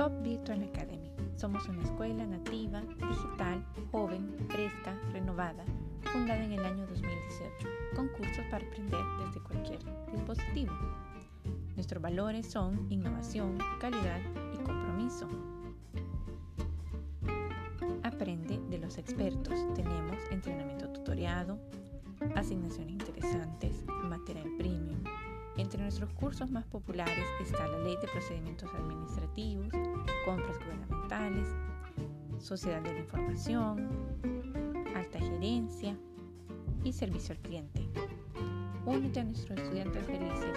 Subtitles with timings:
[0.00, 1.12] Central Academy.
[1.36, 3.62] Somos una escuela nativa, digital,
[3.92, 5.62] joven, fresca, renovada,
[6.04, 9.78] fundada en el año 2018, con cursos para aprender desde cualquier
[10.10, 10.72] dispositivo.
[11.74, 14.20] Nuestros valores son innovación, calidad
[14.54, 15.28] y compromiso.
[18.02, 19.54] Aprende de los expertos.
[19.74, 21.58] Tenemos entrenamiento tutoriado,
[22.36, 25.04] asignaciones interesantes, material premium.
[25.56, 29.69] Entre nuestros cursos más populares está la Ley de Procedimientos Administrativos,
[30.30, 31.48] Compras Gubernamentales,
[32.38, 33.88] Sociedad de la Información,
[34.94, 35.96] Alta Gerencia
[36.84, 37.88] y Servicio al Cliente.
[38.86, 40.56] Únete a nuestros estudiantes felices.